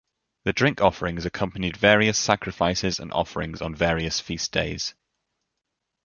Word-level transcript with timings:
The 0.45 0.53
drink 0.53 0.81
offering 0.81 1.19
accompanied 1.23 1.77
various 1.77 2.17
sacrifices 2.17 2.99
and 2.99 3.13
offerings 3.13 3.61
on 3.61 3.75
various 3.75 4.19
feast 4.19 4.51
days. 4.51 4.95